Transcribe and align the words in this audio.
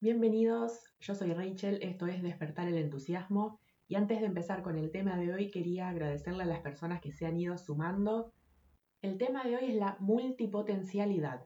Bienvenidos, 0.00 0.84
yo 1.00 1.14
soy 1.14 1.34
Rachel, 1.34 1.80
esto 1.82 2.06
es 2.06 2.22
Despertar 2.22 2.68
el 2.68 2.78
Entusiasmo 2.78 3.60
y 3.86 3.96
antes 3.96 4.20
de 4.20 4.26
empezar 4.26 4.62
con 4.62 4.78
el 4.78 4.90
tema 4.90 5.18
de 5.18 5.34
hoy 5.34 5.50
quería 5.50 5.90
agradecerle 5.90 6.44
a 6.44 6.46
las 6.46 6.60
personas 6.60 7.02
que 7.02 7.12
se 7.12 7.26
han 7.26 7.36
ido 7.36 7.58
sumando. 7.58 8.32
El 9.02 9.18
tema 9.18 9.44
de 9.44 9.56
hoy 9.56 9.64
es 9.72 9.74
la 9.74 9.98
multipotencialidad. 10.00 11.42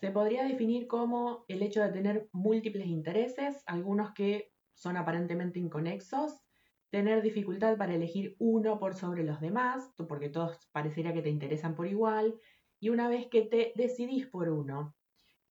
Se 0.00 0.10
podría 0.10 0.44
definir 0.44 0.86
como 0.88 1.44
el 1.48 1.62
hecho 1.62 1.82
de 1.82 1.92
tener 1.92 2.28
múltiples 2.32 2.86
intereses, 2.86 3.62
algunos 3.66 4.12
que 4.12 4.52
son 4.74 4.96
aparentemente 4.96 5.58
inconexos, 5.60 6.40
tener 6.90 7.22
dificultad 7.22 7.76
para 7.76 7.94
elegir 7.94 8.34
uno 8.38 8.78
por 8.80 8.94
sobre 8.94 9.24
los 9.24 9.40
demás, 9.40 9.92
porque 10.08 10.28
todos 10.28 10.68
parecería 10.72 11.12
que 11.14 11.22
te 11.22 11.28
interesan 11.28 11.74
por 11.74 11.86
igual, 11.86 12.40
y 12.80 12.88
una 12.88 13.08
vez 13.08 13.28
que 13.28 13.42
te 13.42 13.72
decidís 13.76 14.26
por 14.26 14.48
uno 14.48 14.96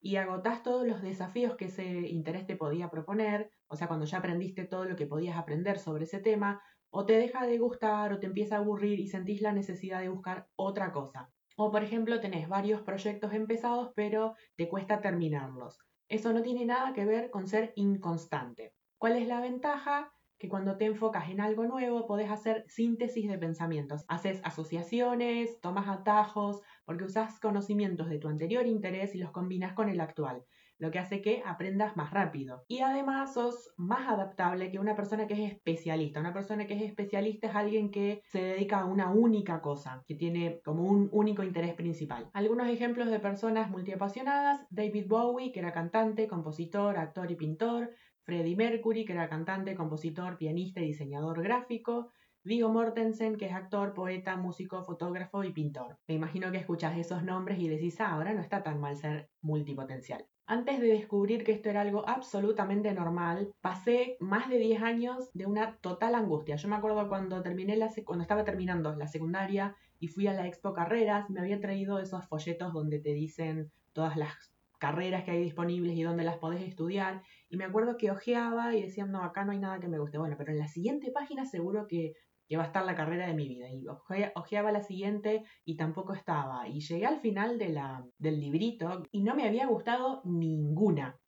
y 0.01 0.17
agotás 0.17 0.63
todos 0.63 0.87
los 0.87 1.01
desafíos 1.01 1.55
que 1.55 1.65
ese 1.65 1.85
interés 2.09 2.45
te 2.47 2.55
podía 2.57 2.89
proponer, 2.89 3.51
o 3.67 3.75
sea, 3.75 3.87
cuando 3.87 4.05
ya 4.05 4.19
aprendiste 4.19 4.65
todo 4.65 4.85
lo 4.85 4.95
que 4.95 5.07
podías 5.07 5.37
aprender 5.37 5.79
sobre 5.79 6.05
ese 6.05 6.19
tema, 6.21 6.61
o 6.89 7.05
te 7.05 7.13
deja 7.13 7.45
de 7.47 7.57
gustar 7.59 8.13
o 8.13 8.19
te 8.19 8.27
empieza 8.27 8.55
a 8.55 8.59
aburrir 8.59 8.99
y 8.99 9.07
sentís 9.07 9.41
la 9.41 9.53
necesidad 9.53 10.01
de 10.01 10.09
buscar 10.09 10.49
otra 10.55 10.91
cosa. 10.91 11.33
O 11.61 11.71
por 11.71 11.83
ejemplo, 11.83 12.21
tenés 12.21 12.47
varios 12.47 12.81
proyectos 12.83 13.33
empezados 13.33 13.91
pero 13.93 14.33
te 14.55 14.69
cuesta 14.69 15.01
terminarlos. 15.01 15.77
Eso 16.07 16.31
no 16.31 16.41
tiene 16.41 16.65
nada 16.65 16.93
que 16.93 17.03
ver 17.03 17.29
con 17.31 17.47
ser 17.47 17.73
inconstante. 17.75 18.73
¿Cuál 18.97 19.17
es 19.17 19.27
la 19.27 19.41
ventaja? 19.41 20.13
que 20.37 20.47
cuando 20.47 20.77
te 20.77 20.85
enfocas 20.85 21.29
en 21.29 21.41
algo 21.41 21.65
nuevo 21.65 22.07
podés 22.07 22.31
hacer 22.31 22.63
síntesis 22.69 23.27
de 23.27 23.37
pensamientos. 23.37 24.05
Haces 24.07 24.39
asociaciones, 24.45 25.59
tomas 25.59 25.89
atajos, 25.89 26.61
porque 26.85 27.03
usas 27.03 27.41
conocimientos 27.41 28.07
de 28.07 28.19
tu 28.19 28.29
anterior 28.29 28.65
interés 28.65 29.13
y 29.13 29.17
los 29.17 29.31
combinas 29.31 29.73
con 29.73 29.89
el 29.89 29.99
actual, 29.99 30.45
lo 30.79 30.91
que 30.91 30.99
hace 30.99 31.21
que 31.21 31.43
aprendas 31.45 31.95
más 31.95 32.11
rápido. 32.11 32.63
Y 32.67 32.79
además 32.79 33.33
sos 33.33 33.71
más 33.77 34.07
adaptable 34.07 34.71
que 34.71 34.79
una 34.79 34.95
persona 34.95 35.27
que 35.27 35.33
es 35.33 35.53
especialista. 35.53 36.19
Una 36.19 36.33
persona 36.33 36.65
que 36.65 36.73
es 36.73 36.81
especialista 36.81 37.47
es 37.47 37.55
alguien 37.55 37.91
que 37.91 38.21
se 38.25 38.41
dedica 38.41 38.79
a 38.79 38.85
una 38.85 39.11
única 39.11 39.61
cosa, 39.61 40.03
que 40.07 40.15
tiene 40.15 40.61
como 40.63 40.83
un 40.83 41.09
único 41.11 41.43
interés 41.43 41.73
principal. 41.73 42.29
Algunos 42.33 42.67
ejemplos 42.69 43.09
de 43.11 43.19
personas 43.19 43.69
multiapasionadas, 43.69 44.65
David 44.69 45.05
Bowie, 45.07 45.51
que 45.51 45.59
era 45.59 45.73
cantante, 45.73 46.27
compositor, 46.27 46.97
actor 46.97 47.29
y 47.29 47.35
pintor, 47.35 47.91
Freddie 48.23 48.55
Mercury, 48.55 49.05
que 49.05 49.13
era 49.13 49.27
cantante, 49.27 49.75
compositor, 49.75 50.37
pianista 50.37 50.79
y 50.81 50.87
diseñador 50.87 51.41
gráfico, 51.43 52.11
Viggo 52.43 52.69
Mortensen, 52.69 53.35
que 53.35 53.47
es 53.47 53.53
actor, 53.53 53.93
poeta, 53.93 54.37
músico, 54.37 54.83
fotógrafo 54.83 55.43
y 55.43 55.51
pintor. 55.51 55.97
Me 56.07 56.15
imagino 56.15 56.51
que 56.51 56.57
escuchas 56.57 56.97
esos 56.97 57.21
nombres 57.23 57.59
y 57.59 57.67
decís, 57.67 57.99
ah, 57.99 58.11
ahora 58.11 58.33
no 58.33 58.41
está 58.41 58.63
tan 58.63 58.79
mal 58.79 58.95
ser 58.95 59.29
multipotencial. 59.41 60.25
Antes 60.51 60.79
de 60.79 60.87
descubrir 60.87 61.43
que 61.43 61.51
esto 61.51 61.69
era 61.69 61.81
algo 61.81 62.09
absolutamente 62.09 62.91
normal, 62.91 63.53
pasé 63.61 64.17
más 64.19 64.49
de 64.49 64.57
10 64.57 64.81
años 64.81 65.29
de 65.35 65.45
una 65.45 65.77
total 65.77 66.15
angustia. 66.15 66.55
Yo 66.55 66.67
me 66.67 66.75
acuerdo 66.75 67.07
cuando 67.07 67.43
terminé 67.43 67.77
la 67.77 67.91
cuando 68.03 68.23
estaba 68.23 68.43
terminando 68.43 68.95
la 68.95 69.05
secundaria 69.05 69.75
y 69.99 70.07
fui 70.07 70.25
a 70.25 70.33
la 70.33 70.47
Expo 70.47 70.73
Carreras, 70.73 71.29
me 71.29 71.39
había 71.39 71.61
traído 71.61 71.99
esos 71.99 72.25
folletos 72.25 72.73
donde 72.73 72.97
te 72.97 73.13
dicen 73.13 73.71
todas 73.93 74.17
las 74.17 74.51
carreras 74.79 75.23
que 75.23 75.29
hay 75.29 75.43
disponibles 75.43 75.95
y 75.95 76.01
dónde 76.01 76.23
las 76.23 76.37
podés 76.37 76.63
estudiar. 76.63 77.21
Y 77.47 77.57
me 77.57 77.65
acuerdo 77.65 77.95
que 77.95 78.09
ojeaba 78.09 78.73
y 78.73 78.81
decía, 78.81 79.05
no, 79.05 79.21
acá 79.21 79.45
no 79.45 79.51
hay 79.51 79.59
nada 79.59 79.79
que 79.79 79.87
me 79.87 79.99
guste. 79.99 80.17
Bueno, 80.17 80.35
pero 80.35 80.51
en 80.51 80.57
la 80.57 80.67
siguiente 80.67 81.11
página 81.11 81.45
seguro 81.45 81.85
que, 81.85 82.15
va 82.55 82.63
a 82.63 82.67
estar 82.67 82.85
la 82.85 82.95
carrera 82.95 83.27
de 83.27 83.33
mi 83.33 83.47
vida. 83.47 83.69
Y 83.69 83.87
ojeaba 83.87 84.71
la 84.71 84.81
siguiente 84.81 85.43
y 85.65 85.75
tampoco 85.77 86.13
estaba. 86.13 86.67
Y 86.67 86.79
llegué 86.81 87.05
al 87.05 87.19
final 87.19 87.57
de 87.57 87.69
la, 87.69 88.05
del 88.17 88.39
librito 88.39 89.03
y 89.11 89.23
no 89.23 89.35
me 89.35 89.47
había 89.47 89.67
gustado 89.67 90.21
ninguna. 90.25 91.19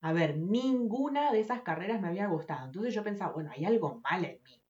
A 0.00 0.12
ver, 0.12 0.38
ninguna 0.38 1.32
de 1.32 1.40
esas 1.40 1.62
carreras 1.62 2.00
me 2.00 2.08
había 2.08 2.28
gustado. 2.28 2.66
Entonces 2.66 2.94
yo 2.94 3.02
pensaba, 3.02 3.32
bueno, 3.32 3.50
hay 3.52 3.64
algo 3.64 4.00
mal 4.02 4.24
en 4.24 4.42
mí. 4.42 4.62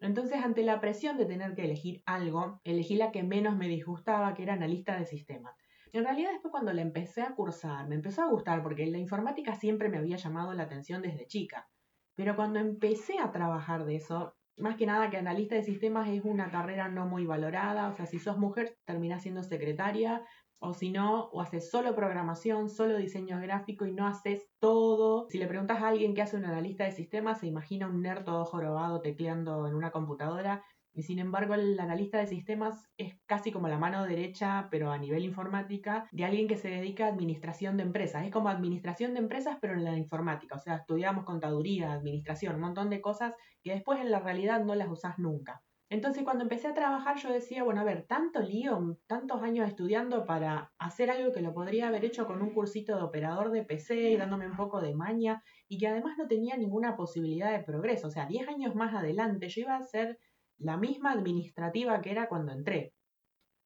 Entonces, 0.00 0.44
ante 0.44 0.62
la 0.62 0.80
presión 0.80 1.16
de 1.16 1.24
tener 1.24 1.54
que 1.54 1.64
elegir 1.64 2.02
algo, 2.04 2.60
elegí 2.64 2.96
la 2.96 3.10
que 3.10 3.22
menos 3.22 3.56
me 3.56 3.68
disgustaba, 3.68 4.34
que 4.34 4.42
era 4.42 4.52
analista 4.52 4.98
de 4.98 5.06
sistemas. 5.06 5.56
En 5.94 6.04
realidad 6.04 6.32
después 6.32 6.50
cuando 6.50 6.72
la 6.72 6.82
empecé 6.82 7.22
a 7.22 7.34
cursar, 7.34 7.86
me 7.88 7.94
empezó 7.94 8.22
a 8.22 8.28
gustar 8.28 8.62
porque 8.64 8.84
la 8.86 8.98
informática 8.98 9.54
siempre 9.54 9.88
me 9.88 9.96
había 9.96 10.16
llamado 10.16 10.52
la 10.52 10.64
atención 10.64 11.00
desde 11.02 11.28
chica. 11.28 11.70
Pero 12.16 12.34
cuando 12.36 12.58
empecé 12.58 13.18
a 13.20 13.30
trabajar 13.30 13.84
de 13.84 13.94
eso, 13.94 14.36
más 14.56 14.76
que 14.76 14.86
nada 14.86 15.10
que 15.10 15.16
analista 15.16 15.54
de 15.54 15.62
sistemas 15.62 16.08
es 16.08 16.24
una 16.24 16.50
carrera 16.50 16.88
no 16.88 17.06
muy 17.06 17.26
valorada, 17.26 17.88
o 17.88 17.92
sea, 17.92 18.06
si 18.06 18.18
sos 18.18 18.38
mujer 18.38 18.76
terminás 18.84 19.22
siendo 19.22 19.42
secretaria, 19.42 20.22
o 20.58 20.72
si 20.72 20.90
no, 20.90 21.24
o 21.26 21.42
haces 21.42 21.70
solo 21.70 21.94
programación, 21.94 22.70
solo 22.70 22.96
diseño 22.96 23.38
gráfico 23.40 23.84
y 23.84 23.92
no 23.92 24.06
haces 24.06 24.48
todo. 24.58 25.26
Si 25.28 25.36
le 25.38 25.46
preguntas 25.46 25.82
a 25.82 25.88
alguien 25.88 26.14
que 26.14 26.22
hace 26.22 26.36
un 26.36 26.46
analista 26.46 26.84
de 26.84 26.92
sistemas, 26.92 27.40
se 27.40 27.46
imagina 27.46 27.86
un 27.86 28.00
nerd 28.00 28.24
todo 28.24 28.46
jorobado 28.46 29.02
tecleando 29.02 29.66
en 29.66 29.74
una 29.74 29.90
computadora 29.90 30.64
y 30.94 31.02
sin 31.02 31.18
embargo, 31.18 31.54
el 31.54 31.78
analista 31.80 32.18
de 32.18 32.28
sistemas 32.28 32.88
es 32.96 33.14
casi 33.26 33.50
como 33.50 33.68
la 33.68 33.78
mano 33.78 34.06
derecha, 34.06 34.68
pero 34.70 34.92
a 34.92 34.98
nivel 34.98 35.24
informática, 35.24 36.08
de 36.12 36.24
alguien 36.24 36.46
que 36.46 36.56
se 36.56 36.70
dedica 36.70 37.06
a 37.06 37.08
administración 37.08 37.76
de 37.76 37.82
empresas. 37.82 38.24
Es 38.24 38.30
como 38.30 38.48
administración 38.48 39.12
de 39.12 39.20
empresas, 39.20 39.58
pero 39.60 39.74
en 39.74 39.84
la 39.84 39.96
informática. 39.96 40.54
O 40.54 40.60
sea, 40.60 40.76
estudiamos 40.76 41.24
contaduría, 41.24 41.92
administración, 41.92 42.54
un 42.54 42.60
montón 42.60 42.90
de 42.90 43.00
cosas 43.00 43.34
que 43.62 43.72
después 43.72 44.00
en 44.00 44.12
la 44.12 44.20
realidad 44.20 44.64
no 44.64 44.76
las 44.76 44.88
usás 44.88 45.18
nunca. 45.18 45.62
Entonces, 45.90 46.24
cuando 46.24 46.44
empecé 46.44 46.68
a 46.68 46.74
trabajar, 46.74 47.18
yo 47.18 47.30
decía, 47.30 47.62
bueno, 47.62 47.80
a 47.80 47.84
ver, 47.84 48.06
tanto 48.06 48.40
lío, 48.40 48.98
tantos 49.06 49.42
años 49.42 49.68
estudiando 49.68 50.24
para 50.24 50.72
hacer 50.78 51.10
algo 51.10 51.32
que 51.32 51.42
lo 51.42 51.52
podría 51.52 51.88
haber 51.88 52.04
hecho 52.04 52.26
con 52.26 52.40
un 52.40 52.54
cursito 52.54 52.96
de 52.96 53.02
operador 53.02 53.50
de 53.50 53.64
PC 53.64 54.10
y 54.10 54.16
dándome 54.16 54.46
un 54.46 54.56
poco 54.56 54.80
de 54.80 54.94
maña, 54.94 55.42
y 55.68 55.78
que 55.78 55.88
además 55.88 56.16
no 56.18 56.26
tenía 56.26 56.56
ninguna 56.56 56.96
posibilidad 56.96 57.52
de 57.52 57.62
progreso. 57.62 58.08
O 58.08 58.10
sea, 58.10 58.26
10 58.26 58.48
años 58.48 58.74
más 58.74 58.94
adelante 58.94 59.48
yo 59.48 59.60
iba 59.62 59.76
a 59.76 59.82
ser 59.82 60.18
la 60.58 60.76
misma 60.76 61.12
administrativa 61.12 62.00
que 62.00 62.10
era 62.10 62.28
cuando 62.28 62.52
entré. 62.52 62.92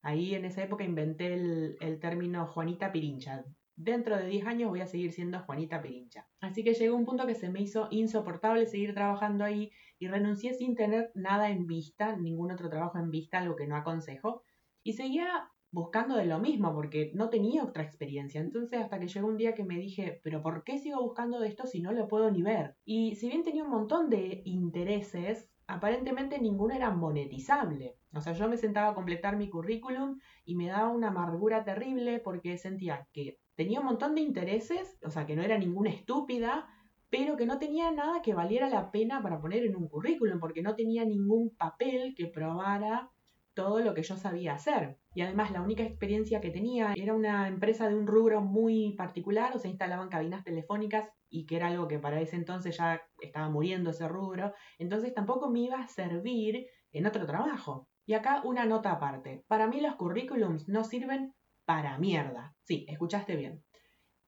Ahí 0.03 0.35
en 0.35 0.45
esa 0.45 0.63
época 0.63 0.85
inventé 0.85 1.35
el, 1.35 1.99
término 2.01 2.47
Juanita 2.47 2.93
Pirincha. 2.93 3.45
Dentro 3.77 4.17
de 4.17 4.27
10 4.27 4.47
años 4.47 4.71
voy 4.71 4.81
a 4.81 4.87
seguir 4.87 5.13
siendo 5.13 5.41
Juanita 5.41 5.83
Pirincha. 5.83 6.27
Así 6.41 6.65
que 6.65 6.75
llegó 6.75 6.97
un 6.97 7.05
punto 7.05 7.27
que 7.27 7.35
se 7.35 7.49
me 7.49 7.61
hizo 7.61 7.89
insoportable 7.91 8.67
seguir 8.67 8.95
trabajando 8.95 9.45
ahí 9.45 9.71
y 9.99 10.09
renuncié 10.09 10.55
sin 10.55 10.75
tener 10.75 11.11
nada 11.15 11.51
en 11.51 11.67
vista, 11.67 12.17
ningún 12.17 12.51
otro 12.51 12.69
trabajo 12.69 12.99
en 12.99 13.11
vista, 13.11 13.39
algo 13.39 13.57
que 13.57 13.67
no 13.67 13.77
aconsejo. 13.77 14.43
Y 14.83 14.95
seguía 14.95 15.51
buscando 15.71 16.17
de 16.17 16.25
lo 16.25 16.39
mismo 16.39 16.75
porque 16.75 17.11
no 17.15 17.29
tenía 17.29 17.65
otra 17.65 17.83
experiencia. 17.83 18.41
Entonces 18.41 18.81
hasta 18.81 18.99
que 18.99 19.09
llegó 19.09 19.29
un 19.29 19.37
día 19.37 19.55
que 19.55 19.65
me 19.65 19.77
dije, 19.79 20.21
pero 20.23 20.43
¿por 20.43 20.65
qué 20.65 20.79
sigo 20.79 21.03
buscando 21.03 21.41
de 21.41 21.49
esto 21.49 21.67
si 21.67 21.81
no 21.81 21.93
lo 21.93 22.09
puedo 22.09 22.31
ni 22.31 22.43
ver? 22.43 22.77
Y 22.85 23.17
si 23.17 23.29
bien 23.29 23.45
tenía 23.45 23.65
un 23.65 23.71
montón 23.71 24.09
de 24.09 24.43
intereses, 24.45 25.49
aparentemente 25.69 26.41
ninguno 26.41 26.75
era 26.75 26.91
monetizable. 26.91 27.97
O 28.13 28.21
sea, 28.21 28.33
yo 28.33 28.49
me 28.49 28.57
sentaba 28.57 28.89
a 28.89 28.95
completar 28.95 29.37
mi 29.37 29.49
currículum 29.49 30.19
y 30.45 30.57
me 30.57 30.67
daba 30.67 30.89
una 30.89 31.09
amargura 31.09 31.63
terrible 31.63 32.19
porque 32.19 32.57
sentía 32.57 33.07
que 33.13 33.39
tenía 33.55 33.81
un 33.81 33.87
montón 33.87 34.15
de 34.15 34.23
intereses, 34.23 34.99
o 35.05 35.11
sea, 35.11 35.27
que 35.27 35.37
no 35.37 35.43
era 35.43 35.59
ninguna 35.59 35.91
estúpida, 35.91 36.67
pero 37.11 37.37
que 37.37 37.47
no 37.47 37.59
tenía 37.59 37.91
nada 37.91 38.23
que 38.23 38.35
valiera 38.35 38.69
la 38.69 38.91
pena 38.91 39.23
para 39.23 39.41
poner 39.41 39.65
en 39.65 39.77
un 39.77 39.89
currículum, 39.89 40.41
porque 40.41 40.63
no 40.63 40.75
tenía 40.75 41.05
ningún 41.05 41.55
papel 41.55 42.15
que 42.17 42.27
probara 42.27 43.11
todo 43.59 43.81
lo 43.81 43.93
que 43.93 44.05
yo 44.05 44.17
sabía 44.17 44.53
hacer. 44.53 44.99
Y 45.15 45.23
además 45.23 45.51
la 45.51 45.63
única 45.63 45.83
experiencia 45.83 46.41
que 46.41 46.53
tenía 46.53 46.95
era 46.97 47.13
una 47.13 47.49
empresa 47.49 47.89
de 47.89 47.97
un 47.97 48.07
rubro 48.07 48.41
muy 48.41 48.95
particular, 48.97 49.51
o 49.53 49.59
sea, 49.59 49.69
instalaban 49.69 50.09
cabinas 50.09 50.45
telefónicas 50.45 51.11
y 51.29 51.45
que 51.45 51.57
era 51.57 51.67
algo 51.67 51.89
que 51.89 51.99
para 51.99 52.21
ese 52.21 52.37
entonces 52.37 52.77
ya 52.77 53.03
estaba 53.21 53.51
muriendo 53.51 53.91
ese 53.91 54.07
rubro, 54.07 54.55
entonces 54.79 55.13
tampoco 55.13 55.51
me 55.51 55.63
iba 55.63 55.81
a 55.81 55.89
servir 55.89 56.69
en 56.93 57.07
otro 57.07 57.27
trabajo. 57.27 57.89
Y 58.07 58.15
acá 58.15 58.43
una 58.45 58.65
nota 58.65 58.93
aparte. 58.93 59.43
Para 59.49 59.67
mí 59.67 59.81
los 59.81 59.97
currículums 59.97 60.69
no 60.69 60.85
sirven 60.85 61.35
para 61.65 61.99
mierda. 61.99 62.55
Sí, 62.63 62.87
escuchaste 62.89 63.35
bien. 63.35 63.65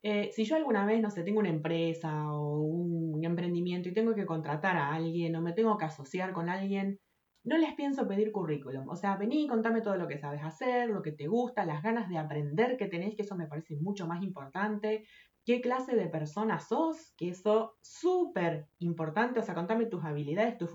Eh, 0.02 0.30
si 0.32 0.44
yo 0.44 0.56
alguna 0.56 0.84
vez, 0.86 1.00
no 1.00 1.10
sé, 1.10 1.22
tengo 1.22 1.38
una 1.38 1.50
empresa 1.50 2.32
o 2.32 2.62
un 2.62 3.24
emprendimiento 3.24 3.88
y 3.88 3.94
tengo 3.94 4.12
que 4.16 4.26
contratar 4.26 4.76
a 4.76 4.92
alguien 4.92 5.36
o 5.36 5.40
me 5.40 5.52
tengo 5.52 5.78
que 5.78 5.84
asociar 5.84 6.32
con 6.32 6.48
alguien, 6.48 6.98
no 7.44 7.56
les 7.56 7.74
pienso 7.74 8.06
pedir 8.06 8.32
currículum. 8.32 8.88
O 8.88 8.96
sea, 8.96 9.16
vení 9.16 9.46
contame 9.48 9.80
todo 9.80 9.96
lo 9.96 10.06
que 10.08 10.18
sabes 10.18 10.42
hacer, 10.42 10.90
lo 10.90 11.02
que 11.02 11.12
te 11.12 11.26
gusta, 11.26 11.64
las 11.64 11.82
ganas 11.82 12.08
de 12.08 12.18
aprender 12.18 12.76
que 12.76 12.86
tenés, 12.86 13.14
que 13.16 13.22
eso 13.22 13.36
me 13.36 13.46
parece 13.46 13.76
mucho 13.76 14.06
más 14.06 14.22
importante. 14.22 15.04
¿Qué 15.46 15.62
clase 15.62 15.96
de 15.96 16.06
persona 16.06 16.60
sos? 16.60 17.14
Que 17.16 17.30
eso 17.30 17.76
súper 17.80 18.66
importante. 18.78 19.40
O 19.40 19.42
sea, 19.42 19.54
contame 19.54 19.86
tus 19.86 20.04
habilidades, 20.04 20.58
tus 20.58 20.70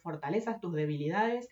fortalezas, 0.00 0.60
tus 0.60 0.72
debilidades. 0.72 1.48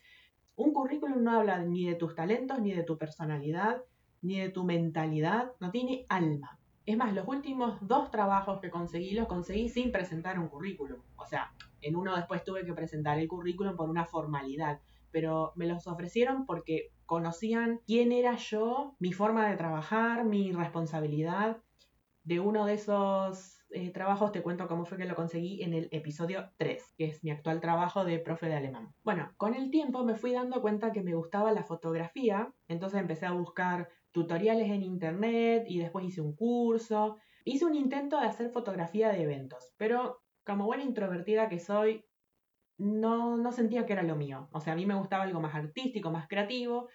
Un 0.55 0.73
currículum 0.73 1.23
no 1.23 1.33
habla 1.33 1.59
ni 1.59 1.87
de 1.87 1.95
tus 1.95 2.15
talentos, 2.15 2.59
ni 2.59 2.73
de 2.73 2.83
tu 2.83 2.97
personalidad, 2.97 3.83
ni 4.23 4.41
de 4.41 4.49
tu 4.49 4.65
mentalidad. 4.65 5.53
No 5.61 5.71
tiene 5.71 6.07
alma. 6.09 6.59
Es 6.87 6.97
más, 6.97 7.13
los 7.13 7.29
últimos 7.29 7.77
dos 7.87 8.11
trabajos 8.11 8.61
que 8.61 8.71
conseguí 8.71 9.11
los 9.11 9.27
conseguí 9.27 9.69
sin 9.69 9.93
presentar 9.93 10.39
un 10.39 10.49
currículum. 10.49 11.01
O 11.17 11.27
sea, 11.27 11.53
en 11.81 11.97
uno 11.97 12.17
después 12.17 12.45
tuve 12.45 12.65
que 12.65 12.73
presentar 12.73 13.19
el 13.19 13.29
currículum 13.29 13.77
por 13.77 13.91
una 13.91 14.05
formalidad, 14.05 14.81
pero 15.11 15.53
me 15.57 15.67
los 15.67 15.87
ofrecieron 15.87 16.47
porque 16.47 16.93
conocían 17.07 17.81
quién 17.87 18.13
era 18.13 18.37
yo, 18.37 18.97
mi 18.99 19.13
forma 19.13 19.49
de 19.49 19.57
trabajar, 19.57 20.25
mi 20.25 20.53
responsabilidad. 20.53 21.59
De 22.25 22.41
uno 22.41 22.67
de 22.67 22.75
esos 22.75 23.57
eh, 23.71 23.91
trabajos 23.91 24.33
te 24.33 24.43
cuento 24.43 24.69
cómo 24.69 24.85
fue 24.85 24.99
que 24.99 25.05
lo 25.05 25.15
conseguí 25.15 25.63
en 25.63 25.75
el 25.75 25.89
episodio 25.93 26.51
3, 26.57 26.95
que 26.97 27.07
es 27.07 27.23
mi 27.25 27.31
actual 27.31 27.61
trabajo 27.61 28.05
de 28.05 28.19
profe 28.19 28.47
de 28.47 28.55
alemán. 28.55 28.95
Bueno, 29.05 29.33
con 29.37 29.55
el 29.55 29.71
tiempo 29.71 30.05
me 30.05 30.17
fui 30.17 30.33
dando 30.33 30.61
cuenta 30.61 30.93
que 30.93 31.03
me 31.03 31.15
gustaba 31.15 31.53
la 31.53 31.63
fotografía, 31.63 32.53
entonces 32.69 33.01
empecé 33.01 33.27
a 33.27 33.33
buscar 33.33 33.89
tutoriales 34.13 34.71
en 34.71 34.83
internet 34.83 35.65
y 35.69 35.79
después 35.79 36.07
hice 36.07 36.21
un 36.21 36.35
curso. 36.35 37.17
Hice 37.45 37.65
un 37.65 37.75
intento 37.75 38.19
de 38.19 38.27
hacer 38.27 38.51
fotografía 38.51 39.11
de 39.11 39.23
eventos, 39.23 39.73
pero 39.77 40.23
como 40.47 40.67
buena 40.67 40.85
introvertida 40.85 41.49
que 41.49 41.59
soy, 41.59 42.05
no, 42.79 43.37
no 43.37 43.53
sentía 43.53 43.87
que 43.87 43.95
era 43.95 44.03
lo 44.03 44.17
mío. 44.17 44.49
O 44.53 44.61
sea, 44.61 44.75
a 44.75 44.77
mí 44.77 44.87
me 44.87 44.95
gustaba 44.95 45.25
algo 45.25 45.41
más 45.41 45.55
artístico, 45.55 46.11
más 46.11 46.29
creativo, 46.29 46.89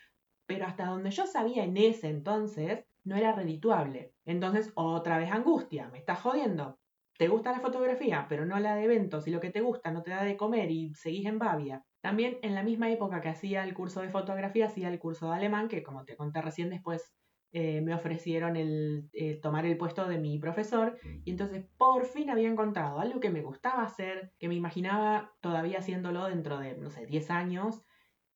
pero 0.48 0.66
hasta 0.66 0.86
donde 0.86 1.12
yo 1.12 1.28
sabía 1.28 1.64
en 1.64 1.78
ese 1.78 2.10
entonces, 2.10 2.86
no 3.04 3.16
era 3.16 3.34
redituable. 3.34 4.14
Entonces, 4.26 4.72
otra 4.76 5.18
vez 5.18 5.32
angustia, 5.32 5.90
me 5.90 6.00
estás 6.00 6.22
jodiendo. 6.22 6.80
Te 7.18 7.28
gusta 7.28 7.52
la 7.52 7.60
fotografía, 7.60 8.26
pero 8.30 8.46
no 8.46 8.60
la 8.60 8.76
de 8.76 8.86
eventos, 8.86 9.28
y 9.28 9.32
lo 9.32 9.40
que 9.40 9.52
te 9.52 9.62
gusta 9.62 9.92
no 9.92 10.04
te 10.04 10.12
da 10.12 10.24
de 10.24 10.38
comer 10.38 10.72
y 10.72 10.94
seguís 10.96 11.26
en 11.26 11.40
Bavia. 11.40 11.86
También 12.02 12.40
en 12.42 12.56
la 12.56 12.64
misma 12.64 12.90
época 12.92 13.22
que 13.22 13.30
hacía 13.30 13.64
el 13.64 13.74
curso 13.74 14.02
de 14.02 14.10
fotografía, 14.10 14.68
hacía 14.68 14.90
el 14.90 15.00
curso 15.00 15.30
de 15.30 15.36
alemán, 15.36 15.68
que 15.68 15.84
como 15.84 16.06
te 16.06 16.16
conté 16.16 16.42
recién 16.42 16.70
después 16.70 17.14
eh, 17.54 17.82
me 17.82 17.94
ofrecieron 17.94 18.56
el 18.56 19.10
eh, 19.12 19.36
tomar 19.36 19.66
el 19.66 19.78
puesto 19.78 20.08
de 20.08 20.18
mi 20.18 20.40
profesor 20.40 20.98
y 21.26 21.32
entonces 21.32 21.66
por 21.78 22.06
fin 22.06 22.30
había 22.30 22.48
encontrado 22.48 23.00
algo 23.00 23.20
que 23.20 23.30
me 23.30 23.42
gustaba 23.42 23.84
hacer, 23.84 24.34
que 24.40 24.48
me 24.48 24.56
imaginaba 24.56 25.34
todavía 25.42 25.80
haciéndolo 25.80 26.26
dentro 26.28 26.60
de, 26.60 26.78
no 26.78 26.90
sé, 26.90 27.06
10 27.06 27.30
años, 27.30 27.84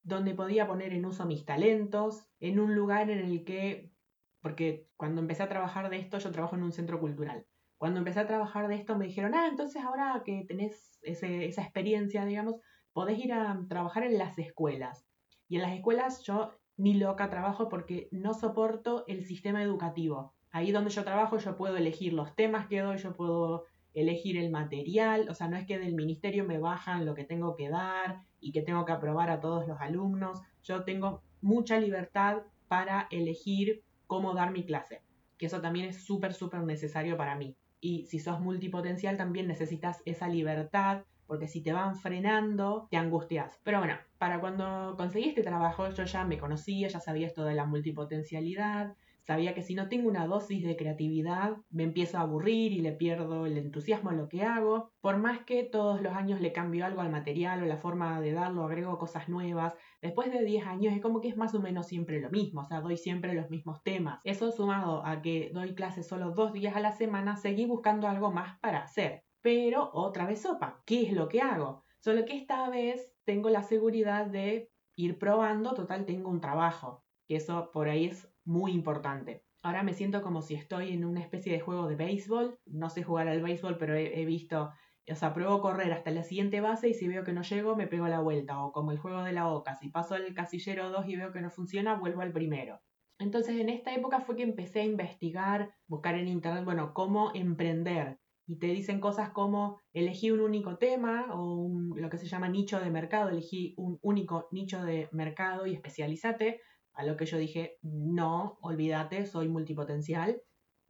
donde 0.03 0.35
podía 0.35 0.67
poner 0.67 0.91
en 0.91 1.05
uso 1.05 1.25
mis 1.25 1.45
talentos, 1.45 2.27
en 2.41 2.59
un 2.59 2.75
lugar 2.75 3.09
en 3.09 3.19
el 3.19 3.45
que, 3.45 3.93
porque 4.41 4.89
cuando 4.97 5.21
empecé 5.21 5.43
a 5.43 5.49
trabajar 5.49 5.89
de 5.89 5.97
esto, 5.97 6.17
yo 6.19 6.31
trabajo 6.31 6.57
en 6.57 6.63
un 6.63 6.73
centro 6.73 6.99
cultural. 6.99 7.45
Cuando 7.77 7.99
empecé 7.99 8.19
a 8.19 8.27
trabajar 8.27 8.67
de 8.67 8.75
esto 8.75 8.97
me 8.97 9.05
dijeron, 9.05 9.33
ah, 9.33 9.47
entonces 9.47 9.81
ahora 9.81 10.21
que 10.25 10.43
tenés 10.45 10.99
esa 11.03 11.61
experiencia, 11.61 12.25
digamos, 12.25 12.55
podés 12.91 13.17
ir 13.19 13.31
a 13.31 13.57
trabajar 13.69 14.03
en 14.03 14.17
las 14.17 14.37
escuelas. 14.37 15.07
Y 15.47 15.55
en 15.55 15.61
las 15.61 15.73
escuelas 15.73 16.21
yo 16.23 16.51
ni 16.77 16.93
loca 16.95 17.29
trabajo 17.29 17.69
porque 17.69 18.07
no 18.11 18.33
soporto 18.33 19.05
el 19.07 19.25
sistema 19.25 19.61
educativo. 19.61 20.33
Ahí 20.51 20.71
donde 20.71 20.91
yo 20.91 21.03
trabajo 21.03 21.37
yo 21.37 21.57
puedo 21.57 21.77
elegir 21.77 22.13
los 22.13 22.35
temas 22.35 22.67
que 22.67 22.81
doy, 22.81 22.97
yo 22.97 23.13
puedo 23.13 23.65
elegir 23.93 24.37
el 24.37 24.51
material, 24.51 25.27
o 25.29 25.33
sea, 25.33 25.47
no 25.47 25.55
es 25.55 25.65
que 25.65 25.79
del 25.79 25.95
ministerio 25.95 26.43
me 26.43 26.59
bajan 26.59 27.05
lo 27.05 27.15
que 27.15 27.23
tengo 27.23 27.55
que 27.55 27.69
dar 27.69 28.21
y 28.41 28.51
que 28.51 28.61
tengo 28.61 28.85
que 28.85 28.91
aprobar 28.91 29.29
a 29.29 29.39
todos 29.39 29.67
los 29.67 29.79
alumnos, 29.79 30.41
yo 30.63 30.83
tengo 30.83 31.21
mucha 31.41 31.79
libertad 31.79 32.43
para 32.67 33.07
elegir 33.09 33.83
cómo 34.05 34.33
dar 34.33 34.51
mi 34.51 34.65
clase, 34.65 35.01
que 35.37 35.45
eso 35.45 35.61
también 35.61 35.87
es 35.87 36.03
súper, 36.03 36.33
súper 36.33 36.61
necesario 36.61 37.15
para 37.15 37.35
mí. 37.35 37.55
Y 37.79 38.05
si 38.07 38.19
sos 38.19 38.41
multipotencial 38.41 39.17
también 39.17 39.47
necesitas 39.47 40.01
esa 40.05 40.27
libertad 40.27 41.03
porque 41.27 41.47
si 41.47 41.61
te 41.61 41.73
van 41.73 41.95
frenando, 41.95 42.87
te 42.91 42.97
angustias. 42.97 43.59
Pero 43.63 43.79
bueno, 43.79 43.95
para 44.25 44.39
cuando 44.39 44.95
conseguí 44.97 45.29
este 45.29 45.43
trabajo, 45.43 45.87
yo 45.91 46.03
ya 46.03 46.25
me 46.25 46.39
conocía, 46.39 46.87
ya 46.87 46.99
sabía 46.99 47.27
esto 47.27 47.43
de 47.43 47.53
la 47.53 47.67
multipotencialidad, 47.67 48.95
sabía 49.21 49.53
que 49.53 49.61
si 49.61 49.75
no 49.75 49.87
tengo 49.87 50.09
una 50.09 50.25
dosis 50.25 50.63
de 50.63 50.75
creatividad, 50.75 51.57
me 51.69 51.83
empiezo 51.83 52.17
a 52.17 52.21
aburrir 52.21 52.71
y 52.71 52.81
le 52.81 52.91
pierdo 52.91 53.45
el 53.45 53.55
entusiasmo 53.55 54.09
en 54.09 54.17
lo 54.17 54.27
que 54.27 54.41
hago. 54.41 54.89
Por 54.99 55.17
más 55.17 55.41
que 55.41 55.63
todos 55.63 56.01
los 56.01 56.13
años 56.13 56.41
le 56.41 56.53
cambio 56.53 56.87
algo 56.87 57.01
al 57.01 57.11
material 57.11 57.61
o 57.61 57.67
la 57.67 57.77
forma 57.77 58.19
de 58.19 58.31
darlo, 58.31 58.63
agrego 58.63 58.97
cosas 58.97 59.29
nuevas, 59.29 59.75
después 60.01 60.31
de 60.31 60.43
10 60.43 60.65
años 60.65 60.95
es 60.95 61.01
como 61.03 61.21
que 61.21 61.27
es 61.27 61.37
más 61.37 61.53
o 61.53 61.59
menos 61.59 61.85
siempre 61.85 62.19
lo 62.19 62.31
mismo, 62.31 62.61
o 62.61 62.65
sea, 62.65 62.81
doy 62.81 62.97
siempre 62.97 63.35
los 63.35 63.51
mismos 63.51 63.83
temas. 63.83 64.21
Eso 64.23 64.51
sumado 64.51 65.05
a 65.05 65.21
que 65.21 65.51
doy 65.53 65.75
clases 65.75 66.07
solo 66.07 66.31
dos 66.31 66.51
días 66.51 66.75
a 66.75 66.79
la 66.79 66.93
semana, 66.93 67.35
seguí 67.35 67.67
buscando 67.67 68.07
algo 68.07 68.31
más 68.31 68.57
para 68.59 68.79
hacer 68.79 69.23
pero 69.41 69.91
otra 69.93 70.25
vez 70.25 70.41
sopa. 70.41 70.81
¿Qué 70.87 71.03
es 71.03 71.13
lo 71.13 71.29
que 71.29 71.39
hago? 71.39 71.83
Solo 71.99 72.25
que 72.25 72.35
esta 72.35 72.67
vez 72.67 73.14
tengo 73.25 73.49
la 73.49 73.63
seguridad 73.63 74.27
de 74.27 74.71
ir 74.95 75.19
probando, 75.19 75.73
total 75.73 76.05
tengo 76.05 76.29
un 76.29 76.41
trabajo, 76.41 77.03
que 77.27 77.35
eso 77.35 77.71
por 77.71 77.89
ahí 77.89 78.05
es 78.05 78.29
muy 78.45 78.71
importante. 78.71 79.43
Ahora 79.61 79.83
me 79.83 79.93
siento 79.93 80.21
como 80.21 80.43
si 80.43 80.53
estoy 80.53 80.93
en 80.93 81.05
una 81.05 81.21
especie 81.21 81.51
de 81.51 81.59
juego 81.59 81.87
de 81.87 81.95
béisbol. 81.95 82.59
No 82.67 82.91
sé 82.91 83.01
jugar 83.01 83.27
al 83.27 83.41
béisbol, 83.41 83.79
pero 83.79 83.95
he, 83.95 84.23
visto, 84.23 84.71
o 85.09 85.15
sea, 85.15 85.33
pruebo 85.33 85.59
correr 85.59 85.91
hasta 85.91 86.11
la 86.11 86.21
siguiente 86.21 86.61
base 86.61 86.87
y 86.87 86.93
si 86.93 87.07
veo 87.07 87.23
que 87.23 87.33
no 87.33 87.41
llego, 87.41 87.75
me 87.75 87.87
pego 87.87 88.07
la 88.07 88.19
vuelta. 88.19 88.63
O 88.63 88.71
como 88.71 88.91
el 88.91 88.99
juego 88.99 89.23
de 89.23 89.33
la 89.33 89.47
oca, 89.47 89.73
si 89.73 89.89
paso 89.89 90.15
el 90.15 90.35
casillero 90.35 90.91
2 90.91 91.07
y 91.07 91.15
veo 91.15 91.31
que 91.31 91.41
no 91.41 91.49
funciona, 91.49 91.95
vuelvo 91.95 92.21
al 92.21 92.31
primero. 92.31 92.79
Entonces 93.17 93.59
en 93.59 93.69
esta 93.69 93.91
época 93.95 94.19
fue 94.19 94.35
que 94.35 94.43
empecé 94.43 94.81
a 94.81 94.85
investigar, 94.85 95.73
buscar 95.87 96.13
en 96.13 96.27
internet, 96.27 96.63
bueno, 96.63 96.93
cómo 96.93 97.31
emprender 97.33 98.19
y 98.47 98.57
te 98.57 98.67
dicen 98.67 98.99
cosas 98.99 99.29
como 99.29 99.79
elegí 99.93 100.31
un 100.31 100.39
único 100.39 100.77
tema 100.77 101.27
o 101.31 101.69
lo 101.95 102.09
que 102.09 102.17
se 102.17 102.27
llama 102.27 102.47
nicho 102.47 102.79
de 102.79 102.91
mercado, 102.91 103.29
elegí 103.29 103.73
un 103.77 103.97
único 104.01 104.47
nicho 104.51 104.83
de 104.83 105.09
mercado 105.11 105.65
y 105.65 105.73
especialízate, 105.73 106.61
a 106.93 107.03
lo 107.03 107.17
que 107.17 107.25
yo 107.25 107.37
dije, 107.37 107.77
no, 107.81 108.57
olvídate, 108.61 109.25
soy 109.25 109.49
multipotencial. 109.49 110.41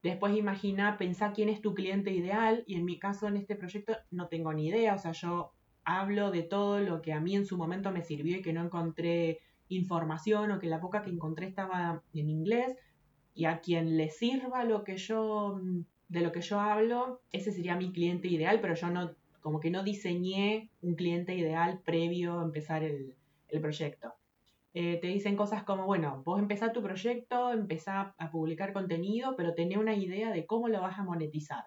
Después 0.04 0.38
imagina, 0.38 0.98
pensá 0.98 1.32
quién 1.32 1.50
es 1.50 1.62
tu 1.62 1.74
cliente 1.74 2.12
ideal 2.12 2.64
y 2.68 2.76
en 2.76 2.86
mi 2.86 3.00
caso 3.00 3.28
en 3.28 3.38
este 3.38 3.56
proyecto 3.56 3.96
no 4.12 4.28
tengo 4.28 4.54
ni 4.54 4.68
idea, 4.68 4.94
o 4.94 5.00
sea, 5.00 5.14
yo 5.14 5.54
hablo 5.84 6.32
de 6.32 6.44
todo 6.44 6.80
lo 6.80 7.02
que 7.02 7.14
a 7.14 7.22
mí 7.22 7.36
en 7.36 7.46
su 7.46 7.58
momento 7.58 7.92
me 7.92 8.04
sirvió 8.04 8.38
y 8.38 8.42
que 8.42 8.54
no 8.54 8.64
encontré 8.64 9.40
información 9.70 10.52
o 10.52 10.60
que 10.60 10.68
la 10.68 10.82
poca 10.82 11.02
que 11.02 11.10
encontré 11.10 11.48
estaba 11.48 12.04
en 12.14 12.30
inglés 12.30 12.76
y 13.34 13.46
a 13.46 13.62
quien 13.62 13.98
le 13.98 14.10
sirva 14.10 14.64
lo 14.64 14.84
que 14.84 14.98
yo 14.98 15.60
mm, 15.62 15.82
de 16.08 16.22
lo 16.22 16.32
que 16.32 16.42
yo 16.42 16.60
hablo, 16.60 17.22
ese 17.32 17.52
sería 17.52 17.76
mi 17.76 17.92
cliente 17.92 18.28
ideal, 18.28 18.60
pero 18.62 18.76
yo 18.76 18.90
no, 18.90 19.12
como 19.42 19.60
que 19.60 19.70
no 19.70 19.84
diseñé 19.84 20.70
un 20.82 20.96
cliente 20.96 21.36
ideal 21.36 21.80
previo 21.84 22.40
a 22.40 22.44
empezar 22.44 22.84
el, 22.84 23.16
proyecto. 23.62 24.14
Eh, 24.74 25.00
te 25.00 25.08
dicen 25.08 25.38
cosas 25.38 25.64
como, 25.64 25.86
bueno, 25.86 26.22
vos 26.26 26.40
empezás 26.40 26.74
tu 26.74 26.82
proyecto, 26.82 27.54
empezá 27.54 28.14
a 28.18 28.32
publicar 28.32 28.74
contenido, 28.74 29.36
pero 29.38 29.54
tenés 29.54 29.78
una 29.78 29.96
idea 29.96 30.32
de 30.32 30.46
cómo 30.46 30.68
lo 30.68 30.82
vas 30.82 31.00
a 31.00 31.04
monetizar. 31.04 31.64